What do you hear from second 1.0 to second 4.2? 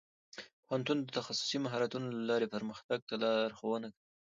د تخصصي مهارتونو له لارې پرمختګ ته لارښوونه کوي.